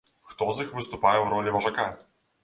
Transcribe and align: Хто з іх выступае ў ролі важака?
Хто 0.29 0.45
з 0.55 0.63
іх 0.67 0.69
выступае 0.77 1.17
ў 1.17 1.25
ролі 1.33 1.53
важака? 1.57 1.85